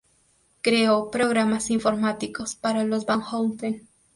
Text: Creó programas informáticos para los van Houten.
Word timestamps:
Creó 0.63 1.11
programas 1.11 1.69
informáticos 1.69 2.55
para 2.55 2.83
los 2.85 3.05
van 3.05 3.21
Houten. 3.21 3.87